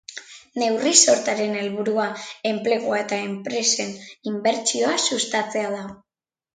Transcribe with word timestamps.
Neurri-sortaren 0.61 1.53
helburua 1.59 2.07
enplegua 2.53 3.03
eta 3.05 3.21
enpresen 3.29 3.95
inbertsioa 4.35 4.99
sustatzea 5.09 5.73
da. 5.81 5.89